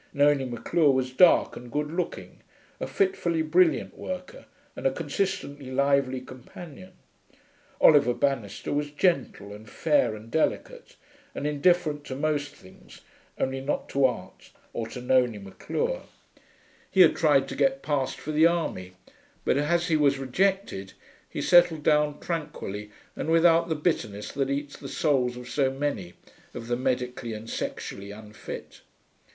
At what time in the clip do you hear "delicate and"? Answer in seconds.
10.31-11.45